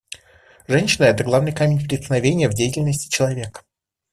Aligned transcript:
Женщины— 0.67 1.05
это 1.05 1.23
главный 1.23 1.53
камень 1.53 1.87
преткновения 1.87 2.49
в 2.49 2.55
деятельности 2.55 3.07
человека. 3.07 3.61